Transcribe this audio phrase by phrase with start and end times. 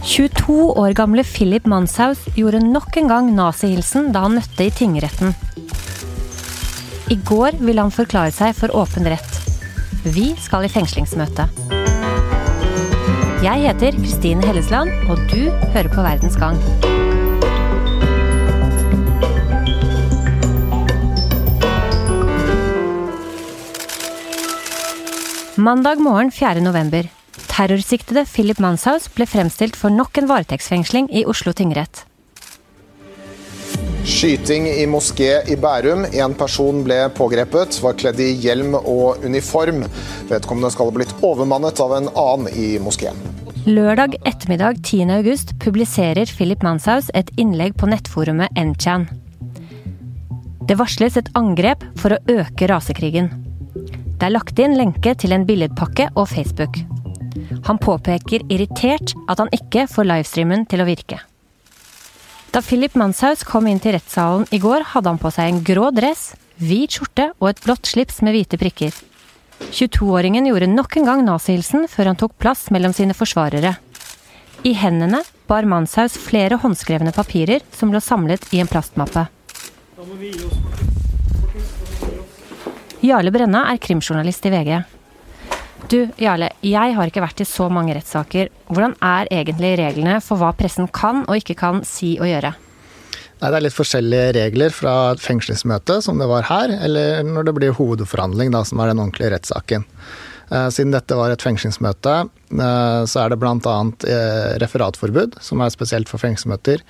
[0.00, 5.34] 22 år gamle Philip Manshaus gjorde nok en gang nazihilsen da han møtte i tingretten.
[7.12, 9.36] I går ville han forklare seg for åpen rett.
[10.08, 11.50] Vi skal i fengslingsmøte.
[13.44, 16.56] Jeg heter Kristine Hellesland, og du hører på Verdens gang.
[25.60, 26.60] Mandag morgen 4.
[26.64, 27.19] november.
[27.60, 32.06] Terrorsiktede Philip Manshaus ble fremstilt for nok en varetektsfengsling i Oslo tingrett.
[34.08, 36.06] Skyting i moské i Bærum.
[36.08, 39.82] En person ble pågrepet, var kledd i hjelm og uniform.
[40.30, 43.20] Vedkommende skal ha blitt overmannet av en annen i moskeen.
[43.68, 45.12] Lørdag ettermiddag 10.
[45.18, 49.04] august publiserer Philip Manshaus et innlegg på nettforumet Nchan.
[50.64, 53.28] Det varsles et angrep for å øke rasekrigen.
[54.16, 56.80] Det er lagt inn lenke til en billedpakke og Facebook.
[57.66, 61.20] Han påpeker irritert at han ikke får livestreamen til å virke.
[62.50, 65.92] Da Philip Manshaus kom inn til rettssalen i går, hadde han på seg en grå
[65.94, 68.96] dress, hvit skjorte og et blått slips med hvite prikker.
[69.70, 73.76] 22-åringen gjorde nok en gang nazihilsen før han tok plass mellom sine forsvarere.
[74.66, 79.28] I hendene bar Manshaus flere håndskrevne papirer som lå samlet i en plastmappe.
[83.00, 84.80] Jarle Brenna er krimjournalist i VG.
[85.88, 88.50] Du, Jarle, jeg har ikke vært i så mange rettssaker.
[88.68, 92.52] Hvordan er egentlig reglene for hva pressen kan og ikke kan si og gjøre?
[93.40, 97.48] Nei, Det er litt forskjellige regler fra et fengslingsmøte, som det var her, eller når
[97.48, 99.86] det blir hovedforhandling, da, som er den ordentlige rettssaken.
[100.50, 102.14] Eh, siden dette var et fengslingsmøte,
[102.52, 103.76] eh, så er det bl.a.
[104.04, 106.82] Eh, referatforbud, som er spesielt for fengslingsmøter.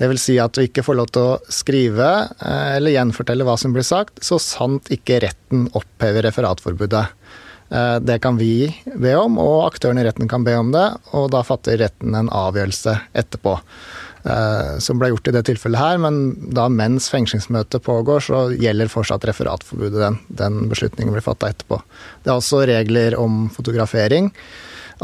[0.00, 2.06] Vil si at du ikke får lov til å skrive
[2.40, 7.02] eller gjenfortelle hva som blir sagt, så sant ikke retten opphever referatforbudet.
[7.70, 8.66] Det kan vi
[8.98, 12.30] be om, og aktørene i retten kan be om det, og da fatter retten en
[12.34, 13.52] avgjørelse etterpå.
[14.82, 16.18] Som ble gjort i det tilfellet her, men
[16.50, 20.00] da mens fengslingsmøtet pågår, så gjelder fortsatt referatforbudet.
[20.02, 21.78] Den, den beslutningen blir fatta etterpå.
[22.24, 24.32] Det er også regler om fotografering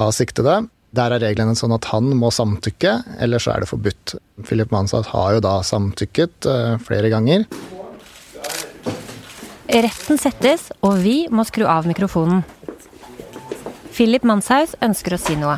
[0.03, 0.65] av siktede.
[0.97, 4.16] Der er reglene sånn at han må samtykke, eller så er det forbudt.
[4.47, 7.47] Philip Mansat har jo da samtykket uh, flere ganger.
[9.66, 12.44] Retten settes, og vi må skru av mikrofonen.
[13.97, 15.55] Philip Manshaus ønsker å si noe.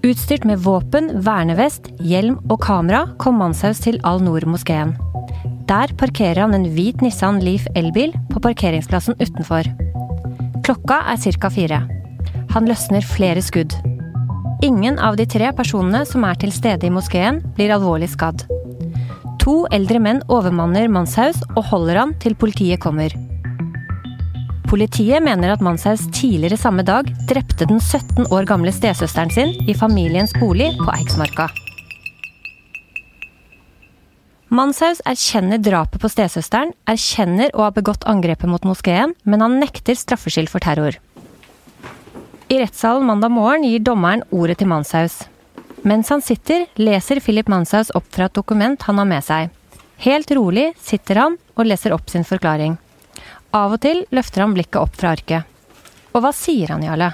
[0.00, 4.94] Utstyrt med våpen, vernevest, hjelm og kamera kom Manshaus til Al-Noor-moskeen.
[5.68, 9.68] Der parkerer han en hvit Nissan Leaf elbil på parkeringsplassen utenfor.
[10.64, 11.50] Klokka er ca.
[11.52, 11.82] fire.
[12.54, 13.76] Han løsner flere skudd.
[14.64, 18.46] Ingen av de tre personene som er til stede i moskeen, blir alvorlig skadd.
[19.44, 23.12] To eldre menn overmanner Manshaus og holder han til politiet kommer.
[24.72, 29.74] Politiet mener at Manshaus tidligere samme dag drepte den 17 år gamle stesøsteren sin i
[29.76, 31.50] familiens bolig på Eiksmarka.
[34.48, 39.98] Manshaus erkjenner drapet på stesøsteren, erkjenner å ha begått angrepet mot moskeen, men han nekter
[39.98, 40.96] straffskyld for terror.
[42.48, 45.18] I rettssalen mandag morgen gir dommeren ordet til Manshaus.
[45.84, 49.52] Mens han sitter, leser Philip Manshaus opp fra et dokument han har med seg.
[50.08, 52.78] Helt rolig sitter han og leser opp sin forklaring.
[53.52, 55.48] Av og til løfter han blikket opp fra arket.
[56.12, 57.12] Og hva sier han, Jarle?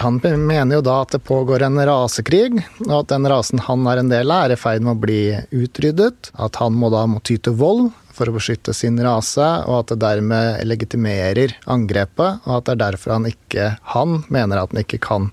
[0.00, 4.00] Han mener jo da at det pågår en rasekrig, og at den rasen han er
[4.00, 5.20] en del av, er i ferd med å bli
[5.52, 6.30] utryddet.
[6.40, 9.92] At han må da må ty til vold for å beskytte sin rase, og at
[9.92, 14.84] det dermed legitimerer angrepet, og at det er derfor han ikke Han mener at han
[14.86, 15.32] ikke kan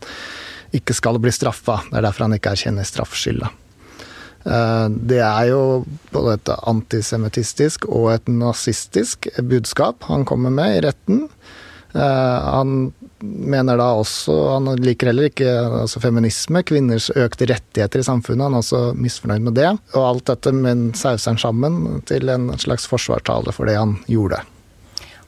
[0.76, 1.82] ikke skal bli straffa.
[1.90, 3.52] Det er derfor han ikke erkjenner straffskylda.
[4.44, 5.62] Det er jo
[6.14, 11.28] både et antisemittistisk og et nazistisk budskap han kommer med i retten.
[11.94, 15.52] Han mener da også Han liker heller ikke
[15.84, 18.48] altså feminisme, kvinners økte rettigheter i samfunnet.
[18.48, 19.70] Han er også misfornøyd med det.
[19.94, 24.42] Og alt dette men sauser han sammen til en slags forsvarstale for det han gjorde.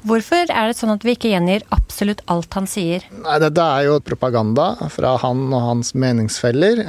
[0.03, 3.06] Hvorfor er det sånn at vi ikke gjengir absolutt alt han sier?
[3.24, 6.81] Nei, Dette er jo propaganda fra han og hans meningsfeller.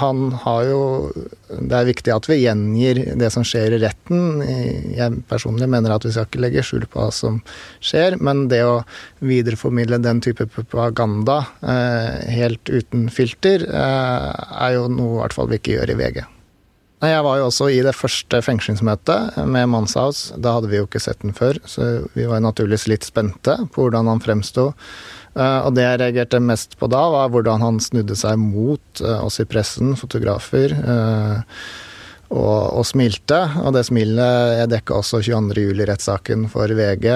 [0.00, 0.80] Han har jo
[1.46, 4.42] Det er viktig at vi gjengir det som skjer i retten.
[4.96, 7.40] Jeg personlig mener at vi skal ikke legge skjul på hva som
[7.78, 8.80] skjer, men det å
[9.22, 15.78] videreformidle den type propaganda helt uten filter, er jo noe i hvert fall vi ikke
[15.78, 16.24] gjør i VG.
[17.04, 20.30] Jeg var jo også i det første fengslingsmøtet med Manshaus.
[20.40, 23.84] Da hadde vi jo ikke sett den før, så vi var naturligvis litt spente på
[23.84, 24.70] hvordan han fremsto.
[25.36, 29.44] Og det jeg reagerte mest på da, var hvordan han snudde seg mot oss i
[29.48, 30.72] pressen, fotografer,
[32.32, 33.42] og, og smilte.
[33.60, 35.66] Og det smilet Jeg dekka også 22.
[35.68, 37.10] juli-rettssaken for VG,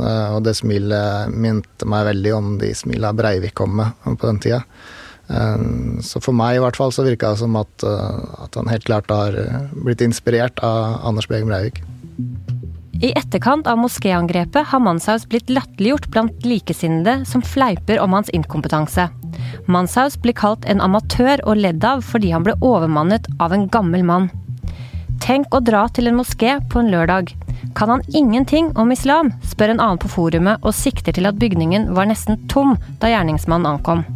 [0.00, 4.62] og det smilet minte meg veldig om de smila Breivik kom med på den tida.
[5.28, 9.12] Så for meg i hvert fall så virka det som at, at han helt klart
[9.12, 9.36] har
[9.76, 11.82] blitt inspirert av Anders Begum Breivik.
[12.98, 19.04] I etterkant av moskéangrepet har Manshaus blitt latterliggjort blant likesinnede som fleiper om hans inkompetanse.
[19.70, 24.02] Manshaus blir kalt en amatør og ledd av fordi han ble overmannet av en gammel
[24.02, 24.30] mann.
[25.22, 27.30] Tenk å dra til en moské på en lørdag.
[27.78, 31.92] Kan han ingenting om islam, spør en annen på forumet og sikter til at bygningen
[31.94, 34.06] var nesten tom da gjerningsmannen ankom.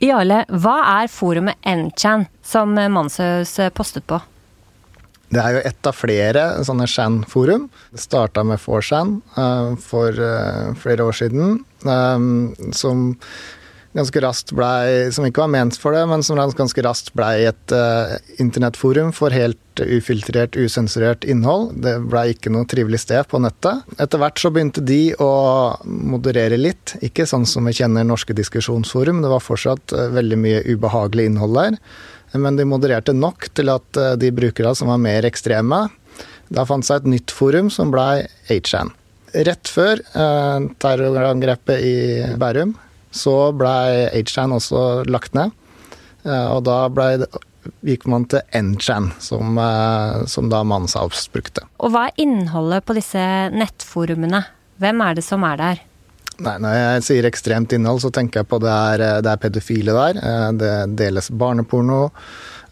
[0.00, 4.20] Jarle, hva er forumet Nchan som Manshaus postet på?
[5.30, 7.68] Det er jo ett av flere sånne Shan-forum.
[7.94, 13.12] Det starta med 4chan uh, for uh, flere år siden, um, som
[13.96, 17.74] ganske raskt blei Som ikke var ment for det, men som ganske raskt blei et
[17.74, 21.72] uh, internettforum for helt ufiltrert, usensurert innhold.
[21.80, 23.86] Det blei ikke noe trivelig sted på nettet.
[23.96, 25.32] Etter hvert så begynte de å
[25.84, 29.22] moderere litt, ikke sånn som vi kjenner norske diskusjonsforum.
[29.24, 31.78] Det var fortsatt veldig mye ubehagelig innhold der
[32.38, 35.86] men de modererte nok til at eh, de brukerne som var mer ekstreme,
[36.50, 38.92] da fant seg et nytt forum som blei HN.
[39.46, 41.96] Rett før eh, terrorangrepet i
[42.40, 42.74] Bærum
[43.10, 45.54] så blei HN også lagt ned.
[46.24, 47.14] Eh, og da blei
[47.84, 51.66] gikk man til NChan, som, eh, som da Manshaus brukte.
[51.80, 53.20] Og hva er innholdet på disse
[53.52, 54.44] nettforumene?
[54.80, 55.86] Hvem er det som er der?
[56.40, 59.96] Nei, Når jeg sier ekstremt innhold, så tenker jeg på det er, det er pedofile
[59.96, 60.20] der.
[60.24, 62.06] Eh, det deles barneporno.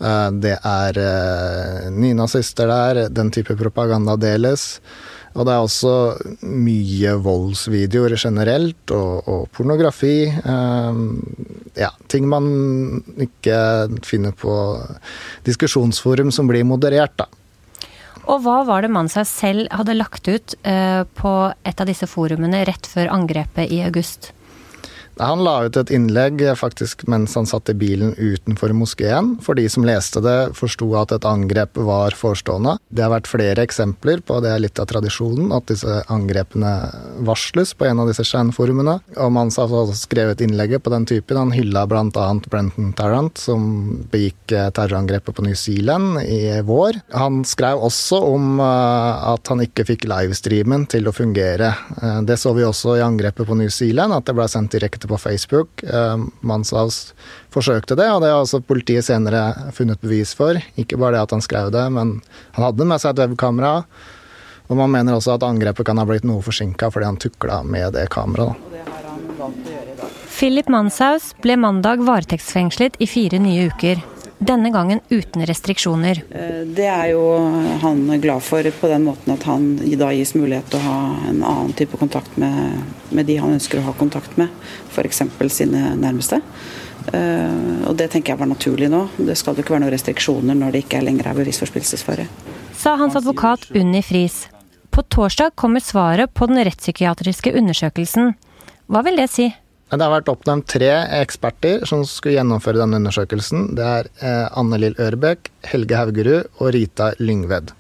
[0.01, 3.09] Eh, det er eh, nynazister der.
[3.13, 4.79] Den type propaganda deles.
[5.39, 5.95] Og det er også
[6.43, 10.27] mye voldsvideoer generelt, og, og pornografi.
[11.79, 12.49] ja, ting man
[13.23, 13.59] ikke
[14.03, 14.55] finner på
[15.47, 17.29] diskusjonsforum som blir moderert, da.
[18.29, 22.61] Og hva var det Mansa selv hadde lagt ut eh, på et av disse forumene
[22.69, 24.35] rett før angrepet i august?
[25.19, 29.35] Han la ut et innlegg faktisk mens han satt i bilen utenfor moskeen.
[29.45, 32.77] For de som leste det, forsto at et angrep var forestående.
[32.89, 36.73] Det har vært flere eksempler på, det er litt av tradisjonen, at disse angrepene
[37.27, 38.99] varsles på en av disse Shan-forumene.
[39.19, 41.41] Og man har skrevet innlegget på den typen.
[41.41, 42.29] Han hylla bl.a.
[42.49, 43.65] Brenton Tarrant, som
[44.13, 47.01] begikk eh, terrorangrepet på New Zealand i vår.
[47.17, 51.73] Han skrev også om eh, at han ikke fikk livestreamen til å fungere.
[52.03, 55.08] Eh, det så vi også i angrepet på New Zealand, at det ble sendt direkte
[55.09, 55.83] på Facebook.
[55.83, 57.15] Eh, Manshaus
[57.55, 60.59] forsøkte det, og det har også politiet senere funnet bevis for.
[60.81, 62.19] Ikke bare det at han skrev det, men
[62.57, 63.83] han hadde med seg et webkamera.
[64.69, 67.97] Og man mener også at angrepet kan ha blitt noe forsinka fordi han tukla med
[67.97, 68.57] det kameraet.
[70.39, 74.05] Philip Manshaus ble mandag varetektsfengslet i fire nye uker.
[74.39, 76.23] Denne gangen uten restriksjoner.
[76.31, 77.23] Eh, det er jo
[77.83, 80.99] han glad for på den måten at han da gis mulighet til å ha
[81.31, 84.53] en annen type kontakt med, med de han ønsker å ha kontakt med,
[84.95, 85.25] f.eks.
[85.51, 86.39] sine nærmeste.
[87.13, 89.07] Eh, og det tenker jeg var naturlig nå.
[89.17, 92.29] Det skal jo ikke være noen restriksjoner når det ikke lenger er bevisforspillelsesfare.
[92.79, 94.45] Sa hans advokat Unni Friis.
[94.95, 98.37] På torsdag kommer svaret på den rettspsykiatriske undersøkelsen.
[98.87, 99.51] Hva vil det si?
[99.89, 103.71] Det har vært oppnevnt tre eksperter som skulle gjennomføre denne undersøkelsen.
[103.79, 107.73] Det er eh, Anne Lill Ørbekk, Helge Haugerud og Rita Lyngved.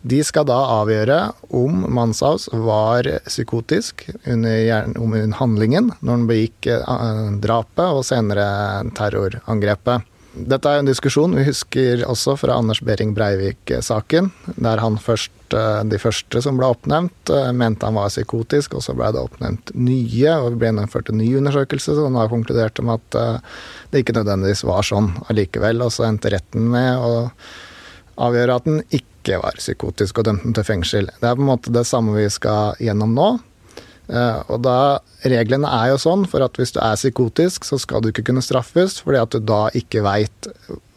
[0.00, 1.18] De skal da avgjøre
[1.52, 8.46] om Manshaus var psykotisk under, under handlingen når han begikk eh, drapet og senere
[8.96, 10.08] terrorangrepet.
[10.30, 14.28] Dette er en diskusjon vi husker også fra Anders Behring Breivik-saken,
[14.62, 18.82] der han først, eh, de første som ble oppnevnt, eh, mente han var psykotisk, og
[18.82, 22.82] så ble det oppnevnt nye, og det ble gjennomført en ny undersøkelse som da konkluderte
[22.82, 23.40] med at eh,
[23.90, 27.30] det ikke nødvendigvis var sånn allikevel, og så endte retten med å
[28.20, 31.10] avgjøre at den ikke var psykotisk og dømte den til fengsel.
[31.18, 33.30] Det er på en måte det samme vi skal gjennom nå.
[34.10, 34.78] Og da
[35.30, 38.44] Reglene er jo sånn for at hvis du er psykotisk, så skal du ikke kunne
[38.44, 40.48] straffes, fordi at du da ikke veit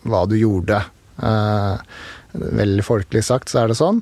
[0.07, 0.79] hva du gjorde.
[1.19, 1.77] Uh,
[2.33, 3.99] veldig folkelig sagt så er det sånn.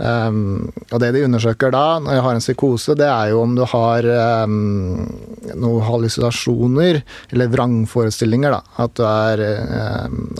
[0.00, 3.54] Um, og det de undersøker da, når jeg har en psykose, det er jo om
[3.56, 4.08] du har
[4.48, 8.60] noen hallusinasjoner, eller vrangforestillinger, da.
[8.84, 9.44] At du, er,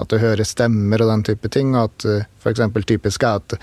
[0.00, 1.74] at du hører stemmer og den type ting.
[1.76, 2.08] Og at
[2.42, 2.66] f.eks.
[2.88, 3.60] typisk er at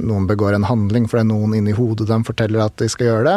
[0.00, 3.36] noen begår en handling fordi noen inni hodet dem forteller at de skal gjøre det.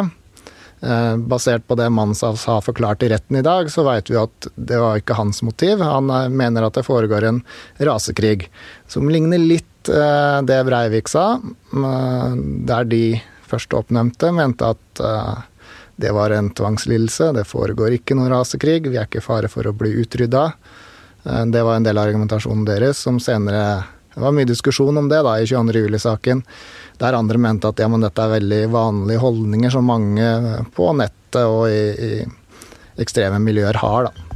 [0.80, 4.46] Eh, basert på det Manshaus har forklart i retten i dag, så vet vi at
[4.54, 5.82] det var ikke hans motiv.
[5.82, 7.40] Han eh, mener at det foregår en
[7.82, 8.46] rasekrig,
[8.86, 11.40] som ligner litt eh, det Breivik sa,
[11.72, 13.02] der de
[13.48, 15.00] først oppnevnte mente at
[15.98, 19.66] det var en tvangslidelse, det foregår ikke noen rasekrig, vi er ikke i fare for
[19.66, 20.42] å bli utrydda.
[21.48, 23.80] Det var en del av argumentasjonen deres, som senere
[24.14, 25.84] det var mye diskusjon om det da i 22.
[25.84, 26.42] juli-saken,
[26.98, 30.30] der andre mente at ja, men dette er veldig vanlige holdninger som mange
[30.74, 34.26] på nettet og i, i ekstreme miljøer har, da.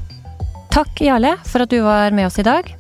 [0.73, 2.71] Takk, Jarle, for at du var med oss i dag.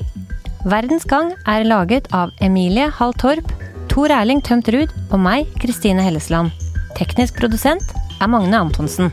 [0.65, 3.51] Verdens gang er laget av Emilie Hall Torp,
[3.91, 6.55] Tor Erling Tømt Ruud og meg, Kristine Hellesland.
[6.97, 9.11] Teknisk produsent er Magne Antonsen.